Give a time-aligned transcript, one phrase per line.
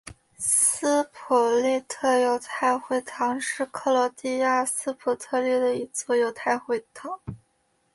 [0.35, 7.19] 斯普利特犹太会堂是克罗地亚斯普利特的一座犹太会堂。